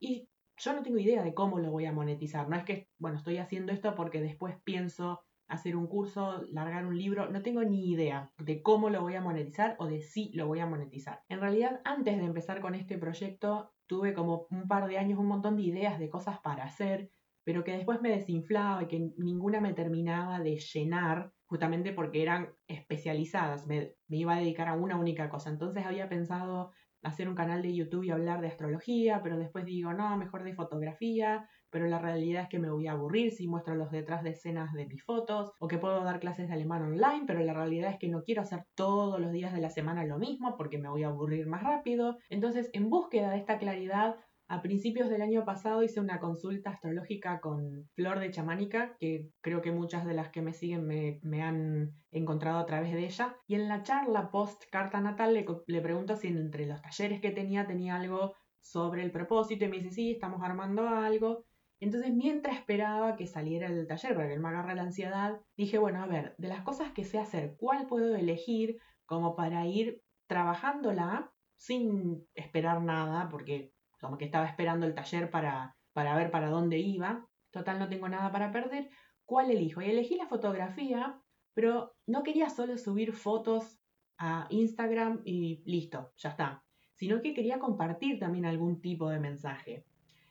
Y 0.00 0.28
yo 0.56 0.72
no 0.72 0.82
tengo 0.82 0.98
idea 0.98 1.22
de 1.22 1.34
cómo 1.34 1.58
lo 1.58 1.70
voy 1.70 1.86
a 1.86 1.92
monetizar. 1.92 2.48
No 2.48 2.56
es 2.56 2.64
que, 2.64 2.88
bueno, 2.98 3.18
estoy 3.18 3.38
haciendo 3.38 3.72
esto 3.72 3.94
porque 3.94 4.20
después 4.20 4.56
pienso 4.64 5.20
hacer 5.46 5.76
un 5.76 5.88
curso, 5.88 6.44
largar 6.52 6.86
un 6.86 6.96
libro, 6.96 7.28
no 7.28 7.42
tengo 7.42 7.62
ni 7.64 7.90
idea 7.90 8.30
de 8.38 8.62
cómo 8.62 8.88
lo 8.88 9.02
voy 9.02 9.16
a 9.16 9.20
monetizar 9.20 9.76
o 9.78 9.86
de 9.86 10.00
si 10.00 10.30
lo 10.32 10.46
voy 10.46 10.60
a 10.60 10.66
monetizar. 10.66 11.22
En 11.28 11.40
realidad, 11.40 11.80
antes 11.84 12.16
de 12.16 12.24
empezar 12.24 12.60
con 12.60 12.74
este 12.74 12.96
proyecto, 12.98 13.72
tuve 13.90 14.14
como 14.14 14.46
un 14.50 14.68
par 14.68 14.86
de 14.86 14.98
años 14.98 15.18
un 15.18 15.26
montón 15.26 15.56
de 15.56 15.64
ideas 15.64 15.98
de 15.98 16.08
cosas 16.08 16.38
para 16.38 16.62
hacer, 16.62 17.10
pero 17.42 17.64
que 17.64 17.72
después 17.72 18.00
me 18.00 18.10
desinflaba 18.10 18.84
y 18.84 18.86
que 18.86 19.10
ninguna 19.16 19.60
me 19.60 19.74
terminaba 19.74 20.38
de 20.38 20.58
llenar, 20.58 21.32
justamente 21.46 21.92
porque 21.92 22.22
eran 22.22 22.54
especializadas, 22.68 23.66
me, 23.66 23.96
me 24.06 24.18
iba 24.18 24.36
a 24.36 24.38
dedicar 24.38 24.68
a 24.68 24.74
una 24.74 24.96
única 24.96 25.28
cosa. 25.28 25.50
Entonces 25.50 25.84
había 25.84 26.08
pensado 26.08 26.70
hacer 27.02 27.28
un 27.28 27.34
canal 27.34 27.62
de 27.62 27.74
YouTube 27.74 28.04
y 28.04 28.10
hablar 28.10 28.40
de 28.40 28.46
astrología, 28.46 29.24
pero 29.24 29.36
después 29.36 29.64
digo, 29.64 29.92
no, 29.92 30.16
mejor 30.16 30.44
de 30.44 30.54
fotografía, 30.54 31.48
pero 31.70 31.86
la 31.86 31.98
realidad 31.98 32.42
es 32.42 32.48
que 32.48 32.58
me 32.58 32.70
voy 32.70 32.86
a 32.86 32.92
aburrir 32.92 33.32
si 33.32 33.46
muestro 33.46 33.74
los 33.74 33.90
detrás 33.90 34.22
de 34.22 34.30
escenas 34.30 34.72
de 34.72 34.86
mis 34.86 35.02
fotos, 35.04 35.52
o 35.58 35.68
que 35.68 35.78
puedo 35.78 36.02
dar 36.04 36.20
clases 36.20 36.48
de 36.48 36.54
alemán 36.54 36.82
online, 36.82 37.24
pero 37.26 37.40
la 37.40 37.54
realidad 37.54 37.90
es 37.90 37.98
que 37.98 38.08
no 38.08 38.22
quiero 38.22 38.42
hacer 38.42 38.64
todos 38.74 39.20
los 39.20 39.32
días 39.32 39.52
de 39.52 39.60
la 39.60 39.70
semana 39.70 40.04
lo 40.04 40.18
mismo 40.18 40.56
porque 40.56 40.78
me 40.78 40.88
voy 40.88 41.04
a 41.04 41.08
aburrir 41.08 41.46
más 41.46 41.62
rápido. 41.62 42.18
Entonces, 42.28 42.70
en 42.72 42.90
búsqueda 42.90 43.30
de 43.30 43.38
esta 43.38 43.58
claridad, 43.58 44.16
a 44.50 44.62
principios 44.62 45.08
del 45.08 45.22
año 45.22 45.44
pasado 45.44 45.84
hice 45.84 46.00
una 46.00 46.18
consulta 46.18 46.70
astrológica 46.70 47.40
con 47.40 47.88
Flor 47.94 48.18
de 48.18 48.32
Chamánica, 48.32 48.96
que 48.98 49.28
creo 49.40 49.62
que 49.62 49.70
muchas 49.70 50.04
de 50.04 50.14
las 50.14 50.30
que 50.30 50.42
me 50.42 50.52
siguen 50.52 50.88
me, 51.22 51.42
han 51.42 51.92
encontrado 52.10 52.58
a 52.58 52.66
través 52.66 52.92
de 52.92 53.04
ella. 53.04 53.36
Y 53.46 53.54
en 53.54 53.68
la 53.68 53.84
charla 53.84 54.32
post 54.32 54.64
carta 54.72 55.00
natal 55.00 55.34
le, 55.34 55.46
le 55.68 55.80
pregunto 55.80 56.16
si 56.16 56.26
entre 56.26 56.66
los 56.66 56.82
talleres 56.82 57.20
que 57.20 57.30
tenía 57.30 57.68
tenía 57.68 57.94
algo 57.94 58.34
sobre 58.60 59.04
el 59.04 59.12
propósito 59.12 59.64
y 59.64 59.68
me 59.68 59.76
dice, 59.76 59.92
sí, 59.92 60.10
estamos 60.10 60.42
armando 60.42 60.88
algo. 60.88 61.44
Entonces, 61.80 62.12
mientras 62.12 62.56
esperaba 62.56 63.16
que 63.16 63.26
saliera 63.26 63.66
el 63.66 63.86
taller 63.86 64.14
para 64.14 64.28
que 64.28 64.34
él 64.34 64.40
me 64.40 64.48
agarre 64.48 64.74
la 64.74 64.82
ansiedad, 64.82 65.40
dije, 65.56 65.78
bueno, 65.78 66.02
a 66.02 66.06
ver, 66.06 66.34
de 66.38 66.48
las 66.48 66.62
cosas 66.62 66.92
que 66.92 67.04
sé 67.04 67.18
hacer, 67.18 67.56
¿cuál 67.58 67.86
puedo 67.86 68.14
elegir 68.14 68.78
como 69.06 69.34
para 69.34 69.66
ir 69.66 70.02
trabajándola 70.26 71.32
sin 71.56 72.26
esperar 72.34 72.82
nada? 72.82 73.28
Porque 73.30 73.72
como 74.00 74.18
que 74.18 74.26
estaba 74.26 74.46
esperando 74.46 74.86
el 74.86 74.94
taller 74.94 75.30
para, 75.30 75.76
para 75.92 76.14
ver 76.16 76.30
para 76.30 76.50
dónde 76.50 76.78
iba. 76.78 77.26
Total, 77.50 77.78
no 77.78 77.88
tengo 77.88 78.08
nada 78.08 78.30
para 78.30 78.52
perder. 78.52 78.90
¿Cuál 79.24 79.50
elijo? 79.50 79.80
Y 79.80 79.90
elegí 79.90 80.16
la 80.16 80.26
fotografía, 80.26 81.20
pero 81.54 81.94
no 82.06 82.22
quería 82.22 82.50
solo 82.50 82.76
subir 82.76 83.12
fotos 83.12 83.80
a 84.18 84.46
Instagram 84.50 85.22
y 85.24 85.62
listo, 85.64 86.12
ya 86.16 86.30
está 86.30 86.62
sino 87.00 87.22
que 87.22 87.32
quería 87.32 87.58
compartir 87.58 88.18
también 88.18 88.44
algún 88.44 88.82
tipo 88.82 89.08
de 89.08 89.18
mensaje. 89.18 89.86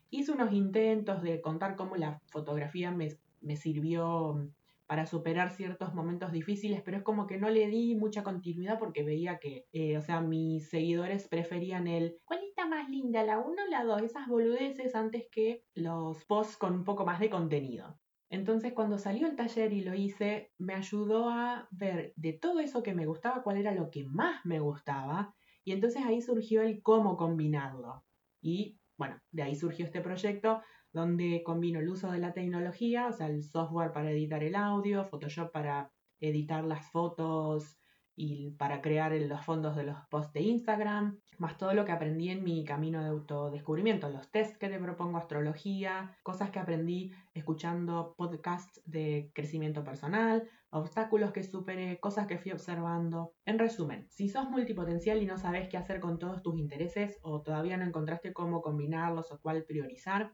Hice 0.10 0.32
unos 0.32 0.52
intentos 0.54 1.22
de 1.22 1.42
contar 1.42 1.76
cómo 1.76 1.96
la 1.96 2.22
fotografía 2.28 2.92
me, 2.92 3.10
me 3.42 3.56
sirvió 3.56 4.50
para 4.88 5.06
superar 5.06 5.52
ciertos 5.52 5.94
momentos 5.94 6.32
difíciles, 6.32 6.82
pero 6.82 6.98
es 6.98 7.04
como 7.04 7.28
que 7.28 7.38
no 7.38 7.52
le 7.52 7.68
di 7.68 7.96
mucha 7.96 8.24
continuidad 8.24 8.80
porque 8.80 9.04
veía 9.04 9.38
que, 9.38 9.68
eh, 9.72 9.96
o 9.98 10.02
sea, 10.02 10.20
mis 10.22 10.68
seguidores 10.68 11.28
preferían 11.28 11.86
el 11.86 12.18
¿cuál 12.26 12.40
está 12.44 12.68
más 12.68 12.90
linda, 12.90 13.24
la 13.24 13.38
1 13.38 13.64
o 13.64 13.70
la 13.70 13.84
2? 13.84 14.02
Esas 14.02 14.28
boludeces 14.28 14.96
antes 14.96 15.28
que 15.32 15.64
los 15.76 16.26
posts 16.26 16.58
con 16.58 16.74
un 16.74 16.84
poco 16.86 17.06
más 17.06 17.20
de 17.20 17.30
contenido. 17.30 18.00
Entonces 18.32 18.74
cuando 18.74 18.98
salió 18.98 19.28
el 19.28 19.36
taller 19.36 19.74
y 19.74 19.82
lo 19.82 19.94
hice, 19.94 20.52
me 20.58 20.74
ayudó 20.74 21.30
a 21.30 21.68
ver 21.70 22.14
de 22.16 22.34
todo 22.34 22.60
eso 22.60 22.82
que 22.82 22.96
me 22.96 23.06
gustaba, 23.06 23.44
cuál 23.44 23.58
era 23.58 23.76
lo 23.76 23.92
que 23.92 24.06
más 24.06 24.44
me 24.44 24.60
gustaba, 24.60 25.36
y 25.64 25.72
entonces 25.72 26.04
ahí 26.04 26.20
surgió 26.22 26.64
el 26.64 26.82
cómo 26.82 27.16
combinarlo. 27.16 28.06
Y 28.42 28.80
bueno, 29.00 29.18
de 29.32 29.44
ahí 29.44 29.56
surgió 29.56 29.86
este 29.86 30.02
proyecto 30.02 30.62
donde 30.92 31.42
combino 31.46 31.80
el 31.80 31.88
uso 31.88 32.12
de 32.12 32.20
la 32.20 32.34
tecnología, 32.34 33.08
o 33.08 33.14
sea, 33.14 33.28
el 33.28 33.44
software 33.44 33.94
para 33.94 34.12
editar 34.12 34.44
el 34.44 34.56
audio, 34.56 35.06
Photoshop 35.06 35.54
para 35.54 35.90
editar 36.20 36.66
las 36.66 36.92
fotos 36.92 37.79
y 38.22 38.52
para 38.52 38.82
crear 38.82 39.14
los 39.14 39.46
fondos 39.46 39.78
de 39.78 39.84
los 39.84 39.96
posts 40.10 40.34
de 40.34 40.42
Instagram, 40.42 41.18
más 41.38 41.58
todo 41.58 41.74
lo 41.74 41.86
que 41.86 41.94
aprendí 41.94 42.30
en 42.30 42.44
mi 42.44 42.66
camino 42.66 43.02
de 43.02 43.08
autodescubrimiento, 43.08 44.10
los 44.10 44.30
tests 44.30 44.58
que 44.58 44.68
te 44.68 44.78
propongo, 44.78 45.18
astrología, 45.18 46.18
cosas 46.22 46.52
que 46.52 46.60
aprendí 46.60 47.14
escuchando 47.34 48.14
podcasts 48.18 48.82
de 48.84 49.32
crecimiento 49.34 49.86
personal, 49.86 50.50
obstáculos 50.70 51.32
que 51.32 51.44
superé, 51.44 51.98
cosas 52.02 52.28
que 52.28 52.38
fui 52.38 52.52
observando. 52.52 53.36
En 53.46 53.58
resumen, 53.58 54.06
si 54.10 54.28
sos 54.28 54.50
multipotencial 54.50 55.24
y 55.24 55.26
no 55.26 55.38
sabes 55.38 55.70
qué 55.70 55.78
hacer 55.78 56.02
con 56.02 56.20
todos 56.20 56.44
tus 56.44 56.60
intereses 56.60 57.20
o 57.22 57.42
todavía 57.42 57.78
no 57.78 57.86
encontraste 57.86 58.34
cómo 58.34 58.62
combinarlos 58.62 59.32
o 59.32 59.40
cuál 59.40 59.64
priorizar, 59.64 60.34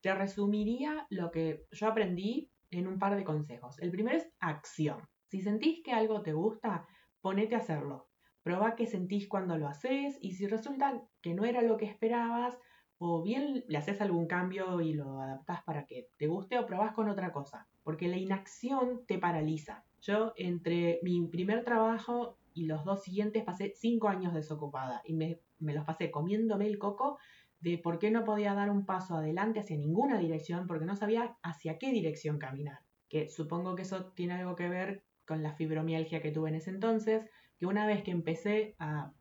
te 0.00 0.14
resumiría 0.14 1.06
lo 1.10 1.30
que 1.30 1.66
yo 1.72 1.88
aprendí 1.88 2.50
en 2.70 2.86
un 2.86 2.98
par 2.98 3.16
de 3.16 3.24
consejos. 3.24 3.78
El 3.80 3.90
primero 3.90 4.16
es 4.16 4.26
acción. 4.40 5.06
Si 5.26 5.42
sentís 5.42 5.82
que 5.84 5.92
algo 5.92 6.22
te 6.22 6.32
gusta, 6.32 6.86
ponete 7.20 7.54
a 7.54 7.58
hacerlo. 7.58 8.08
Proba 8.42 8.76
qué 8.76 8.86
sentís 8.86 9.28
cuando 9.28 9.58
lo 9.58 9.68
haces 9.68 10.18
y 10.20 10.32
si 10.32 10.46
resulta 10.46 11.02
que 11.20 11.34
no 11.34 11.44
era 11.44 11.62
lo 11.62 11.76
que 11.76 11.86
esperabas, 11.86 12.58
o 12.98 13.22
bien 13.22 13.64
le 13.68 13.78
haces 13.78 14.00
algún 14.00 14.26
cambio 14.26 14.80
y 14.80 14.92
lo 14.92 15.20
adaptás 15.20 15.62
para 15.62 15.86
que 15.86 16.08
te 16.16 16.26
guste 16.26 16.58
o 16.58 16.66
probás 16.66 16.92
con 16.92 17.08
otra 17.08 17.32
cosa, 17.32 17.68
porque 17.84 18.08
la 18.08 18.16
inacción 18.16 19.04
te 19.06 19.18
paraliza. 19.18 19.84
Yo 20.00 20.32
entre 20.36 20.98
mi 21.02 21.26
primer 21.28 21.64
trabajo 21.64 22.38
y 22.54 22.66
los 22.66 22.84
dos 22.84 23.02
siguientes 23.02 23.44
pasé 23.44 23.72
cinco 23.76 24.08
años 24.08 24.34
desocupada 24.34 25.00
y 25.04 25.14
me, 25.14 25.40
me 25.58 25.74
los 25.74 25.84
pasé 25.84 26.10
comiéndome 26.10 26.66
el 26.66 26.78
coco 26.78 27.18
de 27.60 27.78
por 27.78 27.98
qué 27.98 28.10
no 28.10 28.24
podía 28.24 28.54
dar 28.54 28.70
un 28.70 28.84
paso 28.84 29.16
adelante 29.16 29.60
hacia 29.60 29.76
ninguna 29.76 30.18
dirección 30.18 30.66
porque 30.66 30.84
no 30.84 30.96
sabía 30.96 31.36
hacia 31.42 31.78
qué 31.78 31.92
dirección 31.92 32.38
caminar. 32.38 32.80
Que 33.08 33.28
supongo 33.28 33.74
que 33.74 33.82
eso 33.82 34.06
tiene 34.12 34.34
algo 34.34 34.54
que 34.54 34.68
ver 34.68 35.04
con 35.28 35.42
la 35.42 35.52
fibromialgia 35.52 36.22
que 36.22 36.32
tuve 36.32 36.48
en 36.48 36.56
ese 36.56 36.70
entonces, 36.70 37.30
que 37.58 37.66
una 37.66 37.86
vez 37.86 38.02
que 38.02 38.10
empecé 38.10 38.74
a, 38.78 39.12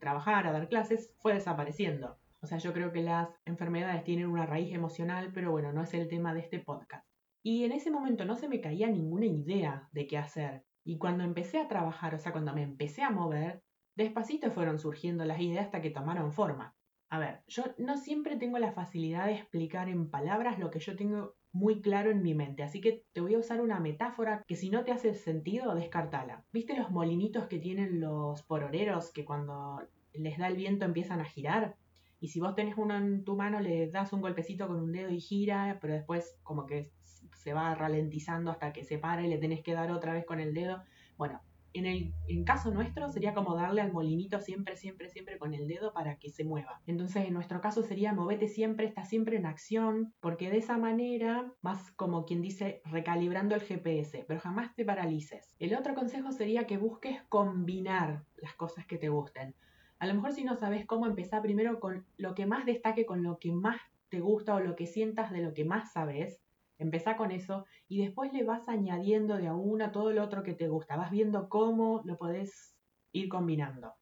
trabajar, 0.00 0.46
a 0.46 0.52
dar 0.52 0.68
clases, 0.68 1.12
fue 1.18 1.34
desapareciendo. 1.34 2.18
O 2.40 2.46
sea, 2.46 2.58
yo 2.58 2.72
creo 2.72 2.90
que 2.92 3.02
las 3.02 3.28
enfermedades 3.44 4.02
tienen 4.04 4.28
una 4.28 4.46
raíz 4.46 4.74
emocional, 4.74 5.30
pero 5.34 5.50
bueno, 5.50 5.72
no 5.72 5.82
es 5.82 5.92
el 5.92 6.08
tema 6.08 6.32
de 6.32 6.40
este 6.40 6.58
podcast. 6.58 7.06
Y 7.42 7.64
en 7.64 7.72
ese 7.72 7.90
momento 7.90 8.24
no 8.24 8.36
se 8.36 8.48
me 8.48 8.60
caía 8.60 8.88
ninguna 8.88 9.26
idea 9.26 9.88
de 9.92 10.06
qué 10.06 10.16
hacer. 10.16 10.64
Y 10.84 10.98
cuando 10.98 11.24
empecé 11.24 11.58
a 11.58 11.68
trabajar, 11.68 12.14
o 12.14 12.18
sea, 12.18 12.32
cuando 12.32 12.54
me 12.54 12.62
empecé 12.62 13.02
a 13.02 13.10
mover, 13.10 13.62
despacito 13.94 14.50
fueron 14.50 14.78
surgiendo 14.78 15.24
las 15.24 15.40
ideas 15.40 15.66
hasta 15.66 15.82
que 15.82 15.90
tomaron 15.90 16.32
forma. 16.32 16.74
A 17.08 17.18
ver, 17.18 17.42
yo 17.46 17.64
no 17.78 17.98
siempre 17.98 18.36
tengo 18.36 18.58
la 18.58 18.72
facilidad 18.72 19.26
de 19.26 19.34
explicar 19.34 19.88
en 19.88 20.10
palabras 20.10 20.58
lo 20.58 20.70
que 20.70 20.80
yo 20.80 20.96
tengo 20.96 21.36
muy 21.56 21.80
claro 21.80 22.10
en 22.10 22.22
mi 22.22 22.34
mente, 22.34 22.62
así 22.62 22.80
que 22.80 23.04
te 23.12 23.20
voy 23.22 23.34
a 23.34 23.38
usar 23.38 23.62
una 23.62 23.80
metáfora 23.80 24.44
que 24.46 24.56
si 24.56 24.68
no 24.68 24.84
te 24.84 24.92
hace 24.92 25.14
sentido, 25.14 25.74
descartala. 25.74 26.44
¿Viste 26.52 26.76
los 26.76 26.90
molinitos 26.90 27.46
que 27.46 27.58
tienen 27.58 27.98
los 28.00 28.42
pororeros 28.42 29.10
que 29.10 29.24
cuando 29.24 29.80
les 30.12 30.38
da 30.38 30.48
el 30.48 30.56
viento 30.56 30.84
empiezan 30.84 31.20
a 31.20 31.24
girar? 31.24 31.76
Y 32.20 32.28
si 32.28 32.40
vos 32.40 32.54
tenés 32.54 32.76
uno 32.76 32.96
en 32.96 33.24
tu 33.24 33.36
mano, 33.36 33.60
le 33.60 33.90
das 33.90 34.12
un 34.12 34.20
golpecito 34.20 34.68
con 34.68 34.80
un 34.80 34.92
dedo 34.92 35.10
y 35.10 35.20
gira, 35.20 35.78
pero 35.80 35.94
después 35.94 36.38
como 36.42 36.66
que 36.66 36.90
se 37.34 37.54
va 37.54 37.74
ralentizando 37.74 38.50
hasta 38.50 38.72
que 38.72 38.84
se 38.84 38.98
para 38.98 39.24
y 39.24 39.28
le 39.28 39.38
tenés 39.38 39.62
que 39.62 39.72
dar 39.72 39.90
otra 39.90 40.12
vez 40.12 40.26
con 40.26 40.40
el 40.40 40.52
dedo. 40.52 40.82
Bueno, 41.16 41.40
en 41.78 41.86
el 41.86 42.14
en 42.28 42.44
caso 42.44 42.70
nuestro 42.70 43.08
sería 43.08 43.34
como 43.34 43.54
darle 43.54 43.80
al 43.80 43.92
molinito 43.92 44.40
siempre, 44.40 44.76
siempre, 44.76 45.08
siempre 45.08 45.38
con 45.38 45.54
el 45.54 45.66
dedo 45.68 45.92
para 45.92 46.18
que 46.18 46.30
se 46.30 46.44
mueva. 46.44 46.80
Entonces 46.86 47.26
en 47.26 47.34
nuestro 47.34 47.60
caso 47.60 47.82
sería 47.82 48.12
movete 48.12 48.48
siempre, 48.48 48.86
está 48.86 49.04
siempre 49.04 49.36
en 49.36 49.46
acción, 49.46 50.14
porque 50.20 50.50
de 50.50 50.58
esa 50.58 50.78
manera 50.78 51.52
vas 51.62 51.92
como 51.92 52.24
quien 52.24 52.42
dice 52.42 52.80
recalibrando 52.84 53.54
el 53.54 53.62
GPS, 53.62 54.24
pero 54.26 54.40
jamás 54.40 54.74
te 54.74 54.84
paralices. 54.84 55.54
El 55.58 55.74
otro 55.74 55.94
consejo 55.94 56.32
sería 56.32 56.66
que 56.66 56.78
busques 56.78 57.22
combinar 57.28 58.24
las 58.36 58.54
cosas 58.54 58.86
que 58.86 58.98
te 58.98 59.08
gusten. 59.08 59.54
A 59.98 60.06
lo 60.06 60.14
mejor 60.14 60.32
si 60.32 60.44
no 60.44 60.56
sabes 60.56 60.84
cómo 60.86 61.06
empezar 61.06 61.42
primero 61.42 61.80
con 61.80 62.06
lo 62.16 62.34
que 62.34 62.46
más 62.46 62.66
destaque, 62.66 63.06
con 63.06 63.22
lo 63.22 63.38
que 63.38 63.52
más 63.52 63.80
te 64.08 64.20
gusta 64.20 64.54
o 64.54 64.60
lo 64.60 64.76
que 64.76 64.86
sientas 64.86 65.32
de 65.32 65.40
lo 65.40 65.54
que 65.54 65.64
más 65.64 65.92
sabes, 65.92 66.40
Empezá 66.78 67.16
con 67.16 67.30
eso 67.30 67.64
y 67.88 68.02
después 68.02 68.32
le 68.32 68.44
vas 68.44 68.68
añadiendo 68.68 69.36
de 69.36 69.48
a 69.48 69.54
una 69.54 69.92
todo 69.92 70.12
lo 70.12 70.22
otro 70.22 70.42
que 70.42 70.54
te 70.54 70.68
gusta. 70.68 70.96
Vas 70.96 71.10
viendo 71.10 71.48
cómo 71.48 72.02
lo 72.04 72.16
podés 72.16 72.76
ir 73.12 73.28
combinando. 73.28 73.94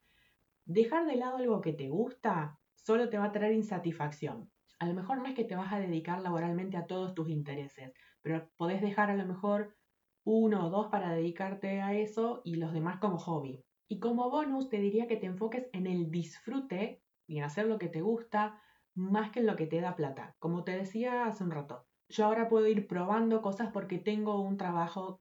Dejar 0.66 1.06
de 1.06 1.16
lado 1.16 1.36
algo 1.36 1.60
que 1.60 1.72
te 1.72 1.88
gusta 1.88 2.58
solo 2.74 3.08
te 3.08 3.18
va 3.18 3.26
a 3.26 3.32
traer 3.32 3.54
insatisfacción. 3.54 4.50
A 4.78 4.86
lo 4.86 4.94
mejor 4.94 5.18
no 5.18 5.26
es 5.26 5.34
que 5.34 5.44
te 5.44 5.56
vas 5.56 5.72
a 5.72 5.78
dedicar 5.78 6.20
laboralmente 6.20 6.76
a 6.76 6.86
todos 6.86 7.14
tus 7.14 7.28
intereses, 7.28 7.92
pero 8.22 8.50
podés 8.56 8.82
dejar 8.82 9.10
a 9.10 9.16
lo 9.16 9.26
mejor 9.26 9.76
uno 10.24 10.66
o 10.66 10.70
dos 10.70 10.88
para 10.88 11.12
dedicarte 11.12 11.80
a 11.80 11.94
eso 11.94 12.40
y 12.44 12.56
los 12.56 12.72
demás 12.72 12.98
como 12.98 13.18
hobby. 13.18 13.64
Y 13.88 14.00
como 14.00 14.30
bonus 14.30 14.68
te 14.68 14.78
diría 14.78 15.06
que 15.06 15.16
te 15.16 15.26
enfoques 15.26 15.68
en 15.72 15.86
el 15.86 16.10
disfrute 16.10 17.02
y 17.26 17.38
en 17.38 17.44
hacer 17.44 17.66
lo 17.66 17.78
que 17.78 17.88
te 17.88 18.00
gusta 18.00 18.62
más 18.94 19.30
que 19.30 19.40
en 19.40 19.46
lo 19.46 19.56
que 19.56 19.66
te 19.66 19.80
da 19.80 19.96
plata. 19.96 20.36
Como 20.38 20.64
te 20.64 20.76
decía 20.76 21.26
hace 21.26 21.44
un 21.44 21.50
rato, 21.50 21.86
yo 22.14 22.26
ahora 22.26 22.48
puedo 22.48 22.68
ir 22.68 22.86
probando 22.86 23.42
cosas 23.42 23.70
porque 23.72 23.98
tengo 23.98 24.40
un 24.40 24.56
trabajo 24.56 25.20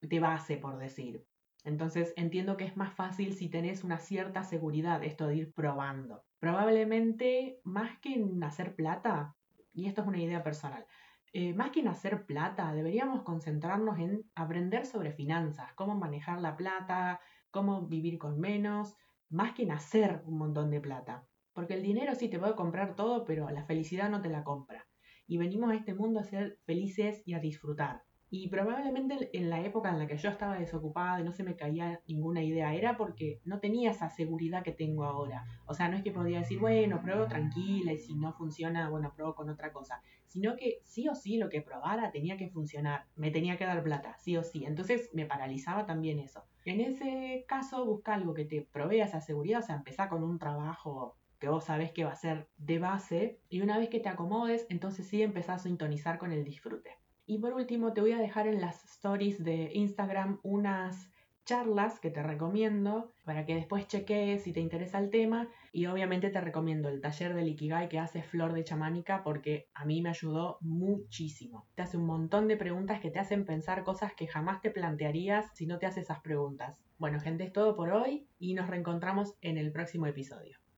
de 0.00 0.20
base, 0.20 0.56
por 0.56 0.78
decir. 0.78 1.26
Entonces 1.64 2.14
entiendo 2.16 2.56
que 2.56 2.64
es 2.64 2.76
más 2.76 2.94
fácil 2.94 3.34
si 3.34 3.48
tenés 3.48 3.82
una 3.82 3.98
cierta 3.98 4.44
seguridad 4.44 5.02
esto 5.02 5.26
de 5.26 5.34
ir 5.34 5.52
probando. 5.52 6.24
Probablemente 6.38 7.60
más 7.64 7.98
que 7.98 8.14
en 8.14 8.42
hacer 8.44 8.76
plata, 8.76 9.36
y 9.72 9.86
esto 9.86 10.02
es 10.02 10.06
una 10.06 10.22
idea 10.22 10.44
personal, 10.44 10.86
eh, 11.32 11.52
más 11.54 11.70
que 11.72 11.80
en 11.80 11.88
hacer 11.88 12.24
plata, 12.24 12.72
deberíamos 12.72 13.22
concentrarnos 13.22 13.98
en 13.98 14.30
aprender 14.36 14.86
sobre 14.86 15.12
finanzas, 15.12 15.72
cómo 15.74 15.96
manejar 15.96 16.40
la 16.40 16.56
plata, 16.56 17.20
cómo 17.50 17.86
vivir 17.88 18.18
con 18.18 18.38
menos, 18.38 18.96
más 19.28 19.54
que 19.54 19.64
en 19.64 19.72
hacer 19.72 20.22
un 20.24 20.38
montón 20.38 20.70
de 20.70 20.80
plata. 20.80 21.26
Porque 21.52 21.74
el 21.74 21.82
dinero 21.82 22.14
sí 22.14 22.28
te 22.28 22.38
puede 22.38 22.54
comprar 22.54 22.94
todo, 22.94 23.24
pero 23.24 23.50
la 23.50 23.64
felicidad 23.64 24.08
no 24.08 24.22
te 24.22 24.28
la 24.30 24.44
compra 24.44 24.87
y 25.28 25.36
venimos 25.36 25.70
a 25.70 25.74
este 25.76 25.94
mundo 25.94 26.18
a 26.18 26.24
ser 26.24 26.58
felices 26.64 27.22
y 27.26 27.34
a 27.34 27.38
disfrutar. 27.38 28.02
Y 28.30 28.48
probablemente 28.48 29.30
en 29.32 29.48
la 29.48 29.62
época 29.62 29.88
en 29.88 29.98
la 29.98 30.06
que 30.06 30.18
yo 30.18 30.28
estaba 30.28 30.58
desocupada 30.58 31.20
y 31.20 31.24
no 31.24 31.32
se 31.32 31.44
me 31.44 31.56
caía 31.56 32.02
ninguna 32.06 32.42
idea, 32.42 32.74
era 32.74 32.98
porque 32.98 33.40
no 33.44 33.58
tenía 33.58 33.90
esa 33.90 34.10
seguridad 34.10 34.62
que 34.62 34.72
tengo 34.72 35.04
ahora. 35.04 35.46
O 35.66 35.72
sea, 35.72 35.88
no 35.88 35.96
es 35.96 36.02
que 36.02 36.10
podía 36.10 36.40
decir, 36.40 36.58
bueno, 36.58 37.00
pruebo 37.00 37.26
tranquila 37.26 37.92
y 37.92 37.98
si 37.98 38.14
no 38.16 38.34
funciona, 38.34 38.90
bueno, 38.90 39.14
pruebo 39.14 39.34
con 39.34 39.48
otra 39.48 39.72
cosa. 39.72 40.02
Sino 40.26 40.56
que 40.56 40.80
sí 40.84 41.08
o 41.08 41.14
sí 41.14 41.38
lo 41.38 41.48
que 41.48 41.62
probara 41.62 42.10
tenía 42.10 42.36
que 42.36 42.50
funcionar, 42.50 43.06
me 43.16 43.30
tenía 43.30 43.56
que 43.56 43.64
dar 43.64 43.82
plata, 43.82 44.14
sí 44.18 44.36
o 44.36 44.42
sí. 44.42 44.64
Entonces 44.66 45.08
me 45.14 45.24
paralizaba 45.24 45.86
también 45.86 46.18
eso. 46.18 46.44
En 46.66 46.80
ese 46.80 47.46
caso, 47.48 47.86
busca 47.86 48.12
algo 48.12 48.34
que 48.34 48.44
te 48.44 48.60
provea 48.60 49.06
esa 49.06 49.22
seguridad, 49.22 49.60
o 49.60 49.66
sea, 49.66 49.76
empezar 49.76 50.10
con 50.10 50.22
un 50.22 50.38
trabajo 50.38 51.16
que 51.38 51.48
vos 51.48 51.64
sabés 51.64 51.92
que 51.92 52.04
va 52.04 52.12
a 52.12 52.16
ser 52.16 52.48
de 52.56 52.78
base 52.78 53.40
y 53.48 53.60
una 53.60 53.78
vez 53.78 53.88
que 53.88 54.00
te 54.00 54.08
acomodes, 54.08 54.66
entonces 54.68 55.06
sí 55.06 55.22
empezás 55.22 55.60
a 55.60 55.64
sintonizar 55.64 56.18
con 56.18 56.32
el 56.32 56.44
disfrute. 56.44 56.98
Y 57.26 57.38
por 57.38 57.52
último, 57.52 57.92
te 57.92 58.00
voy 58.00 58.12
a 58.12 58.18
dejar 58.18 58.46
en 58.46 58.60
las 58.60 58.84
stories 58.84 59.44
de 59.44 59.70
Instagram 59.74 60.40
unas 60.42 61.12
charlas 61.48 61.98
que 61.98 62.10
te 62.10 62.22
recomiendo 62.22 63.10
para 63.24 63.46
que 63.46 63.54
después 63.54 63.88
cheques 63.88 64.42
si 64.42 64.52
te 64.52 64.60
interesa 64.60 64.98
el 64.98 65.08
tema 65.08 65.48
y 65.72 65.86
obviamente 65.86 66.28
te 66.28 66.42
recomiendo 66.42 66.90
el 66.90 67.00
taller 67.00 67.32
del 67.32 67.48
Ikigai 67.48 67.88
que 67.88 67.98
hace 67.98 68.22
Flor 68.22 68.52
de 68.52 68.64
Chamánica 68.64 69.22
porque 69.22 69.70
a 69.72 69.86
mí 69.86 70.02
me 70.02 70.10
ayudó 70.10 70.58
muchísimo. 70.60 71.66
Te 71.74 71.80
hace 71.80 71.96
un 71.96 72.04
montón 72.04 72.48
de 72.48 72.58
preguntas 72.58 73.00
que 73.00 73.10
te 73.10 73.18
hacen 73.18 73.46
pensar 73.46 73.82
cosas 73.82 74.12
que 74.12 74.26
jamás 74.26 74.60
te 74.60 74.70
plantearías 74.70 75.46
si 75.54 75.66
no 75.66 75.78
te 75.78 75.86
haces 75.86 76.04
esas 76.04 76.20
preguntas. 76.20 76.84
Bueno 76.98 77.18
gente, 77.18 77.44
es 77.44 77.52
todo 77.54 77.74
por 77.74 77.94
hoy 77.94 78.28
y 78.38 78.52
nos 78.52 78.68
reencontramos 78.68 79.34
en 79.40 79.56
el 79.56 79.72
próximo 79.72 80.06
episodio. 80.06 80.57